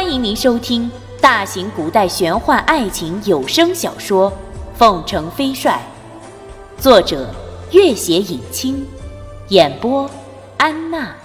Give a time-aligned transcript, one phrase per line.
[0.00, 0.88] 欢迎您收听
[1.20, 4.30] 大型古代玄幻爱情有声小说
[4.78, 5.84] 《凤城飞帅》，
[6.80, 7.34] 作者：
[7.72, 8.86] 月写影清，
[9.48, 10.08] 演播：
[10.56, 11.16] 安娜。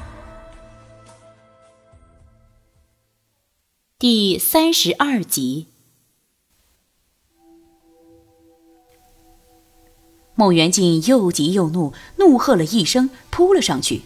[4.00, 5.68] 第三十二集，
[10.34, 14.02] 孟元敬又急又怒，怒喝了一声，扑了上去。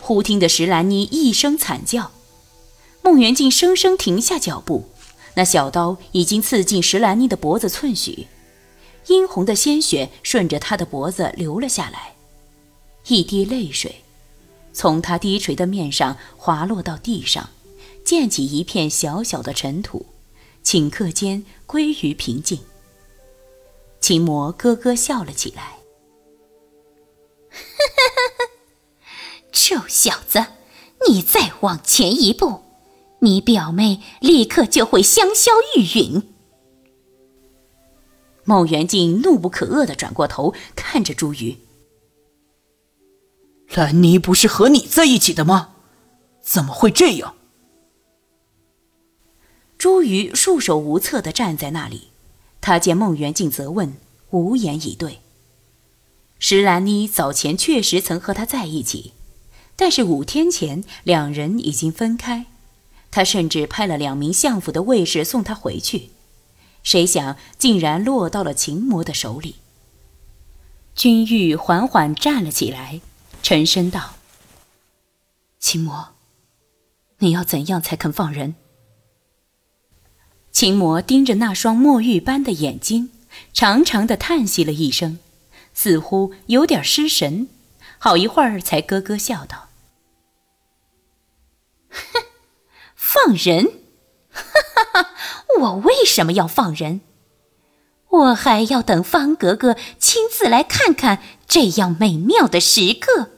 [0.00, 2.10] 忽听得石兰妮一声惨叫。
[3.08, 4.84] 孟元敬生生停下脚步，
[5.32, 8.26] 那小刀已经刺进石兰妮的脖子寸许，
[9.06, 12.16] 殷红的鲜血顺着她的脖子流了下来，
[13.06, 14.02] 一滴泪水
[14.74, 17.48] 从她低垂的面上滑落到地上，
[18.04, 20.04] 溅起一片小小的尘土，
[20.62, 22.60] 顷刻间归于平静。
[24.00, 25.78] 秦魔咯咯笑了起来
[29.50, 30.44] ：“臭小子，
[31.08, 32.64] 你再往前一步！”
[33.20, 36.22] 你表妹立刻就会香消玉殒。
[38.44, 41.58] 孟元敬怒不可遏的转过头看着朱瑜
[43.74, 45.74] ：“兰妮不是和你在一起的吗？
[46.40, 47.34] 怎么会这样？”
[49.76, 52.08] 朱瑜束手无策的站在那里，
[52.60, 53.94] 他见孟元敬责问，
[54.30, 55.18] 无言以对。
[56.38, 59.12] 石兰妮早前确实曾和他在一起，
[59.76, 62.46] 但是五天前两人已经分开。
[63.10, 66.10] 他甚至派了两名相府的卫士送他回去，
[66.82, 69.56] 谁想竟然落到了秦魔的手里。
[70.94, 73.00] 君玉缓缓站了起来，
[73.42, 74.14] 沉声道
[75.60, 76.10] ：“秦魔，
[77.18, 78.56] 你要怎样才肯放人？”
[80.50, 83.10] 秦魔盯着那双墨玉般的眼睛，
[83.52, 85.20] 长长的叹息了一声，
[85.72, 87.48] 似乎有点失神，
[87.98, 89.68] 好一会儿才咯咯笑道。
[93.10, 93.64] 放人？
[94.30, 94.42] 哈
[94.74, 95.10] 哈哈！
[95.60, 97.00] 我为什么要放人？
[98.10, 103.30] 我还要等方格格亲自来看看这样美妙的时刻。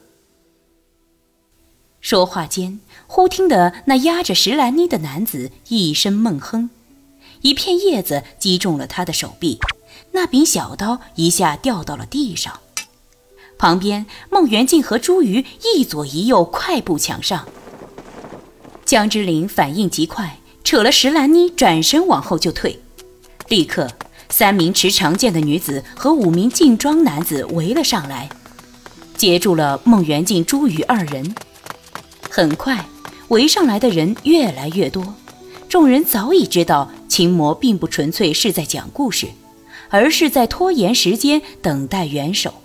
[2.01, 6.69] 说话间，忽听得那压着石兰妮的男子一声闷哼，
[7.39, 9.57] 一片叶子击中了他的手臂，
[10.11, 12.59] 那柄小刀一下掉到了地上。
[13.57, 17.47] 旁边，孟元敬和朱瑜一左一右快步抢上。
[18.91, 22.77] 江之琳反应极快，扯了石兰妮，转身往后就退。
[23.47, 23.87] 立刻，
[24.27, 28.27] 三名持长剑的女子和五名劲装男子围了上来，
[29.15, 31.33] 截住了孟元敬、朱瑜二人。
[32.29, 32.85] 很快，
[33.29, 35.15] 围上来的人越来越多。
[35.69, 39.27] 众人早已知道，秦魔并不纯粹是在讲故事，
[39.87, 42.55] 而是在拖延时间，等待援手。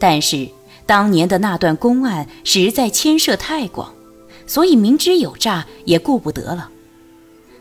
[0.00, 0.48] 但是，
[0.84, 3.94] 当年的那段公案实在牵涉太广。
[4.48, 6.70] 所以明知有诈也顾不得了。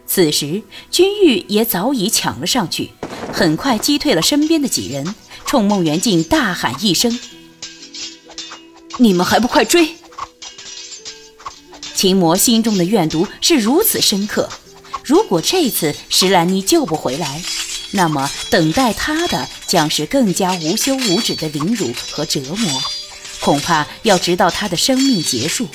[0.08, 2.92] 此时君玉也早已抢了上去，
[3.32, 5.14] 很快击退了身边的几人，
[5.46, 7.20] 冲孟元敬大喊一声
[8.98, 9.96] ：“你们还不快追！”
[11.94, 14.48] 秦魔心中的怨毒是如此深刻，
[15.04, 17.44] 如果这次石兰妮救不回来，
[17.92, 22.82] 那么等待他的将是更加无休无止的凌辱和折磨，
[23.42, 25.68] 恐怕要直到他的生命结束。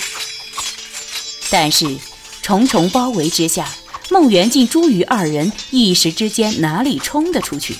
[1.52, 1.98] 但是，
[2.40, 3.68] 重重包围之下，
[4.08, 7.76] 孟元敬、朱宇二人一时之间哪里冲得出去？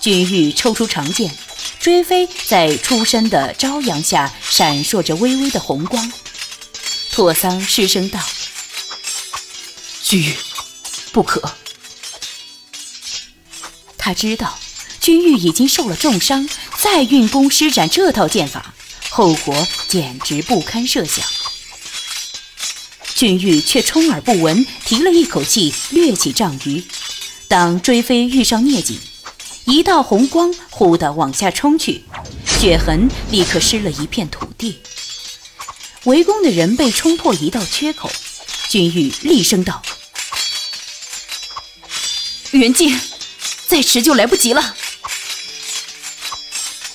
[0.00, 1.30] 君玉抽出长剑，
[1.78, 6.10] 追飞在初升的朝阳下闪烁着微微的红光。
[7.12, 8.18] 拓桑失声道
[10.02, 10.34] ：“君玉，
[11.12, 11.42] 不可！”
[13.98, 14.58] 他知道
[15.02, 16.48] 君玉已经受了重伤，
[16.78, 18.72] 再运功施展这套剑法，
[19.10, 21.22] 后果简直不堪设想。
[23.20, 26.82] 俊玉却充耳不闻，提了一口气，掠起丈鱼。
[27.48, 28.98] 当追飞遇上聂锦，
[29.66, 32.02] 一道红光忽地往下冲去，
[32.46, 34.78] 血痕立刻湿了一片土地。
[36.04, 38.10] 围攻的人被冲破一道缺口，
[38.70, 39.82] 君玉厉声道
[42.52, 42.98] ：“元敬，
[43.66, 44.76] 再迟就来不及了。”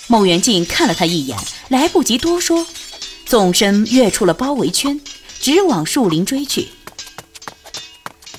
[0.09, 1.38] 孟元敬看了他一眼，
[1.69, 2.65] 来不及多说，
[3.27, 5.00] 纵身跃出了包围圈。
[5.45, 6.69] 直往树林追去，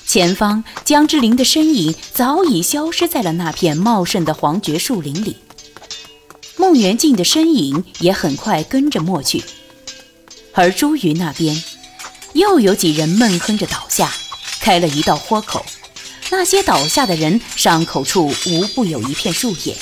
[0.09, 5.37] 前方江之灵的身影早已消失在了那片茂盛的黄桷树林里。
[6.57, 9.45] 孟元敬的身影也很快跟着没去，
[10.53, 11.63] 而朱瑜那边
[12.33, 14.13] 又有几人闷哼着倒下，
[14.61, 15.65] 开了一道豁口。
[16.31, 19.77] 那些倒下的人伤口处无不有一片树叶。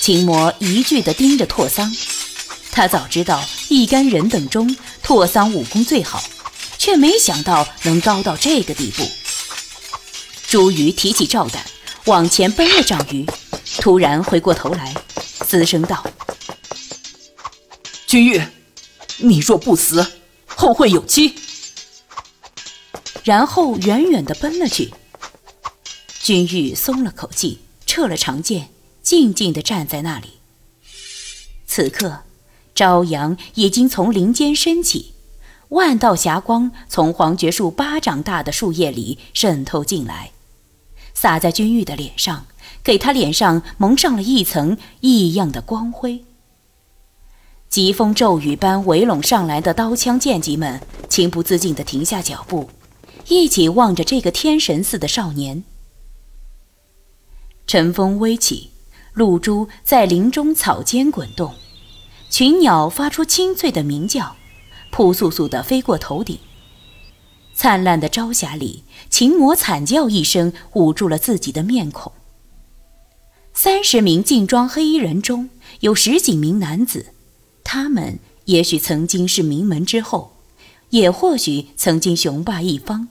[0.00, 1.92] 秦魔一句地盯着拓桑。
[2.70, 6.22] 他早知道一干人等中，拓桑武功最好，
[6.78, 9.06] 却没想到能高到这个地步。
[10.46, 11.64] 朱瑜提起罩胆，
[12.04, 13.26] 往前奔了丈余，
[13.78, 14.94] 突然回过头来，
[15.46, 16.04] 嘶声道
[18.06, 18.42] ：“君玉，
[19.18, 20.06] 你若不死，
[20.46, 21.34] 后会有期。”
[23.24, 24.92] 然后远远地奔了去。
[26.20, 28.70] 君玉松了口气，撤了长剑，
[29.02, 30.38] 静静地站在那里。
[31.66, 32.24] 此刻，
[32.74, 35.12] 朝阳已经从林间升起，
[35.68, 40.30] 万道霞光从黄桷树巴掌大的树叶里渗透进来。
[41.14, 42.46] 洒在君玉的脸上，
[42.82, 46.24] 给他脸上蒙上了一层异样的光辉。
[47.68, 52.68] 疾风骤雨般围拢上来的刀枪剑戟们，情不自禁地停下脚步，
[53.28, 55.62] 一起望着这个天神似的少年。
[57.66, 58.70] 晨风微起，
[59.14, 61.54] 露珠在林中草间滚动，
[62.32, 64.36] 群鸟发出清脆的鸣叫，
[64.90, 66.38] 扑簌簌地飞过头顶。
[67.52, 72.10] 灿烂的朝霞里，秦魔惨叫一声，捂住了自己的面孔。
[73.52, 75.50] 三十名劲装黑衣人中
[75.80, 77.12] 有十几名男子，
[77.62, 80.32] 他们也许曾经是名门之后，
[80.88, 83.08] 也或许曾经雄霸一方，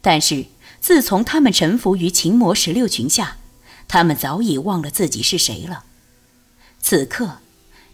[0.00, 0.46] 但是
[0.80, 3.38] 自从他们臣服于秦魔十六群下，
[3.88, 5.82] 他们早已忘了自己是谁了。
[6.78, 7.38] 此刻。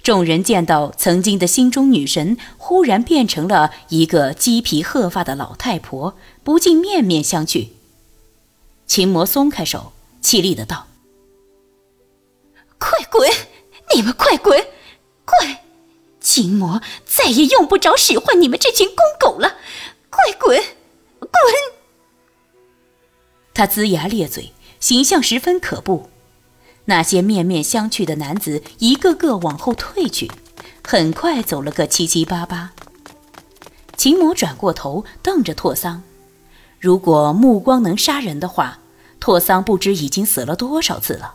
[0.02, 7.68] 众人见到曾经的心中女神，忽然变成了一个鸡皮鹤发的老太婆，不禁面面相觑。
[8.86, 10.88] 秦魔松开手，气厉的道
[12.78, 13.30] ：“快滚！
[13.94, 14.66] 你们快滚！
[15.24, 15.64] 快！
[16.20, 19.56] 秦魔再也用不着使唤你们这群公狗了！
[20.10, 20.60] 快滚！
[21.20, 21.30] 滚！”
[23.54, 26.10] 他龇牙咧嘴，形象十分可怖。
[26.86, 30.30] 那些面面相觑的男子一个个往后退去，
[30.82, 32.72] 很快走了个七七八八。
[33.96, 36.02] 秦母转过头瞪着拓桑，
[36.80, 38.80] 如果目光能杀人的话，
[39.20, 41.34] 拓桑不知已经死了多少次了。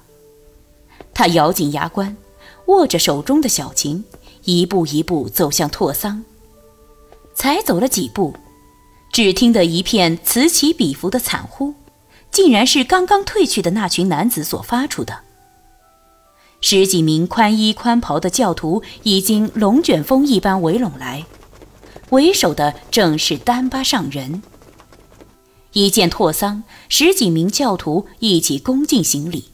[1.13, 2.17] 他咬紧牙关，
[2.65, 4.03] 握着手中的小琴，
[4.43, 6.25] 一步一步走向拓桑。
[7.33, 8.33] 才走了几步，
[9.13, 11.73] 只听得一片此起彼伏的惨呼，
[12.31, 15.21] 竟然是刚刚退去的那群男子所发出的。
[16.69, 21.25] 十几名宽衣宽袍的教徒已经龙卷风一般围拢来，
[22.09, 24.43] 为首的正是丹巴上人。
[25.71, 29.45] 一见拓桑，十几名教徒一起恭敬行礼。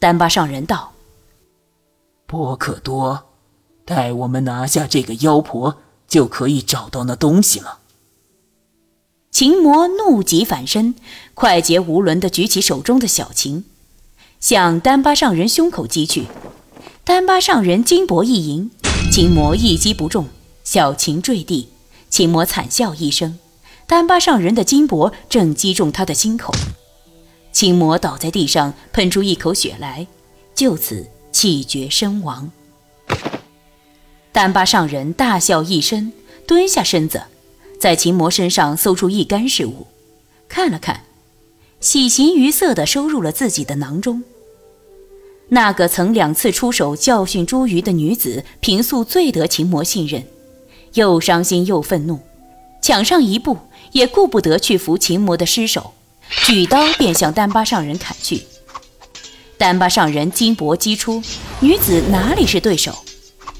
[0.00, 0.94] 丹巴上人道
[2.26, 3.26] ：“波可多，
[3.84, 5.76] 待我们拿下这个妖婆，
[6.08, 7.78] 就可以找到那东西了。”
[9.30, 10.96] 秦魔怒极反身，
[11.34, 13.64] 快捷无伦地举起手中的小琴。
[14.40, 16.26] 向丹巴上人胸口击去，
[17.02, 18.70] 丹巴上人金箔一迎，
[19.10, 20.28] 秦魔一击不中，
[20.62, 21.68] 小琴坠地，
[22.08, 23.36] 秦魔惨笑一声，
[23.88, 26.54] 丹巴上人的金箔正击中他的心口，
[27.52, 30.06] 秦魔倒在地上，喷出一口血来，
[30.54, 32.52] 就此气绝身亡。
[34.30, 36.12] 丹巴上人大笑一声，
[36.46, 37.24] 蹲下身子，
[37.80, 39.88] 在秦魔身上搜出一干事物，
[40.48, 41.07] 看了看。
[41.80, 44.22] 喜形于色地收入了自己的囊中。
[45.50, 50.22] 那个曾两次出手教训朱瑜的女子，平素最得秦魔信任，
[50.94, 52.20] 又伤心又愤怒，
[52.82, 53.56] 抢上一步
[53.92, 55.92] 也顾不得去扶秦魔的尸首，
[56.44, 58.42] 举刀便向丹巴上人砍去。
[59.56, 61.22] 丹巴上人金帛击出，
[61.60, 62.94] 女子哪里是对手，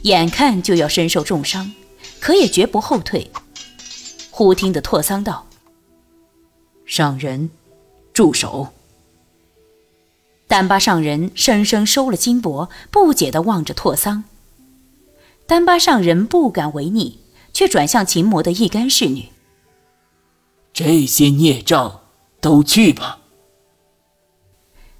[0.02, 1.72] 眼看就要身受重伤，
[2.20, 3.30] 可也绝不后退。
[4.30, 5.46] 忽听得拓桑道
[6.84, 7.50] ：“上人。”
[8.18, 8.72] 住手！
[10.48, 14.24] 丹巴上人生生收了金箔，不解地望着拓桑。
[15.46, 17.20] 丹巴上人不敢违逆，
[17.52, 19.28] 却转向秦魔的一干侍女
[20.74, 22.00] ：“这些孽障
[22.40, 23.20] 都去吧。”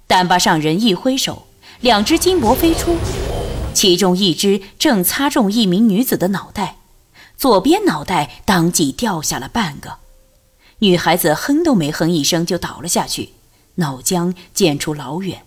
[0.07, 1.47] 丹巴上人一挥手，
[1.81, 2.95] 两只金箔飞出，
[3.73, 6.77] 其中一只正擦中一名女子的脑袋，
[7.35, 9.97] 左边脑袋当即掉下了半个。
[10.79, 13.29] 女孩子哼都没哼一声就倒了下去，
[13.75, 15.43] 脑浆溅出老远。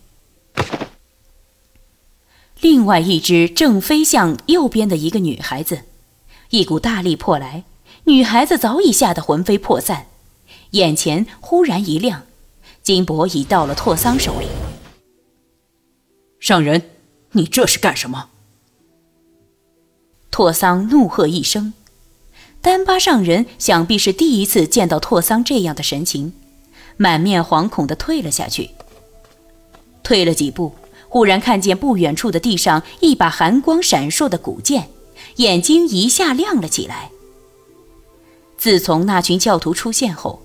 [2.60, 5.82] 另外一只正飞向右边的一个女孩子，
[6.50, 7.64] 一股大力破来，
[8.04, 10.06] 女孩子早已吓得魂飞魄散，
[10.70, 12.24] 眼前忽然一亮，
[12.82, 14.46] 金箔已到了拓桑手里。
[16.38, 16.90] 上人，
[17.32, 18.28] 你这是干什么？
[20.30, 21.72] 拓桑怒喝一声。
[22.62, 26.32] 丹巴上人想必是第一次见到拓桑这样的神情，
[26.96, 28.70] 满面惶恐地退了下去。
[30.04, 30.72] 退了几步，
[31.08, 34.88] 忽然看见不远处的地上一把寒光闪烁的古剑，
[35.36, 37.10] 眼睛一下亮了起来。
[38.56, 40.40] 自从那群教徒出现后，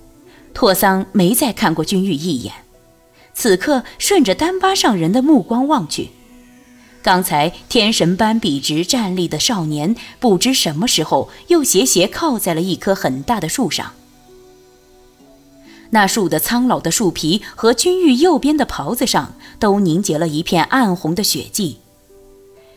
[0.52, 2.52] 拓桑没再看过君玉一眼。
[3.32, 6.08] 此刻顺着丹巴上人的目光望去，
[7.08, 13.92] 刚才天神般笔直站立的少年，不知什么时候又斜斜靠在了一棵很大的树上。
[15.88, 21.78] 那树的苍老的树皮和君玉右边的袍子上都凝结了一片暗红的血迹。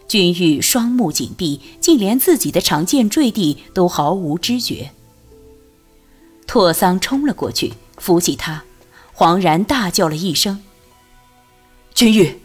[0.07, 4.91] 君玉双目紧闭，竟连自己的长剑坠地都毫无知觉。
[6.47, 8.63] 拓桑冲了过去，扶起他。
[9.13, 10.63] 恍然大叫了一声
[11.93, 12.39] ：“君玉！”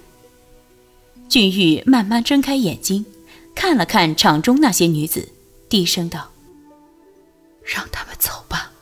[1.28, 3.04] 君玉慢慢睁开眼睛，
[3.54, 5.28] 看了看场中那些女子，
[5.68, 6.30] 低声道
[7.64, 8.72] ：“让他们走吧。”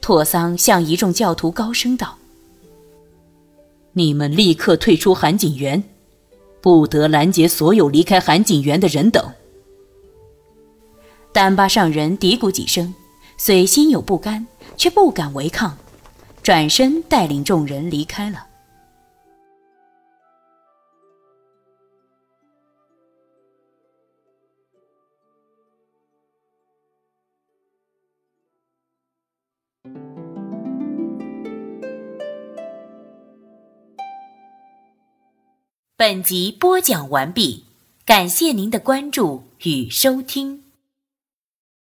[0.00, 2.18] 拓桑向一众教徒高声道
[3.94, 5.82] ：“你们立刻退出寒景园，
[6.60, 9.32] 不得拦截所有离开寒景园的人等。”
[11.32, 12.94] 丹巴上人嘀咕几声，
[13.36, 15.76] 虽心有不甘，却不敢违抗。
[16.42, 18.45] 转身带领众人离开了。
[35.98, 37.64] 本集播讲完毕，
[38.04, 40.65] 感谢您的关注与收听。